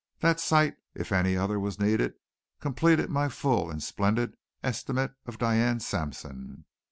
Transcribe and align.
That 0.21 0.39
sight, 0.39 0.77
if 0.95 1.11
any 1.11 1.37
other 1.37 1.59
was 1.59 1.79
needed, 1.79 2.15
completed 2.59 3.11
my 3.11 3.29
full 3.29 3.69
and 3.69 3.83
splendid 3.83 4.33
estimate 4.63 5.13
of 5.27 5.37
Diane 5.37 5.79
Sampson. 5.79 6.65